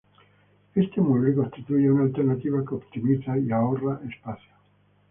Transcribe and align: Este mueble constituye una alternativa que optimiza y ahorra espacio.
Este 0.73 0.99
mueble 0.99 1.35
constituye 1.35 1.91
una 1.91 2.05
alternativa 2.05 2.65
que 2.65 2.73
optimiza 2.73 3.37
y 3.37 3.51
ahorra 3.51 4.01
espacio. 4.09 4.51